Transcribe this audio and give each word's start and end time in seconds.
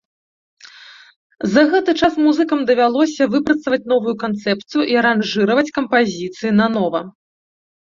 За 1.53 1.61
гэты 1.73 1.91
час 2.01 2.13
музыкам 2.29 2.65
давялося 2.71 3.29
выпрацаваць 3.37 3.83
новую 3.95 4.15
канцэпцыю 4.27 4.83
і 4.91 5.01
аранжыраваць 5.07 5.71
кампазіцыі 5.81 6.61
нанова. 6.63 7.09